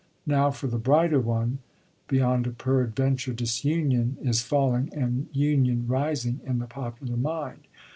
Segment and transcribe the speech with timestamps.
[0.25, 1.59] Now for the brighter one.
[2.07, 7.67] Beyond a peradventure disunion is falling and union rising in the popular mind.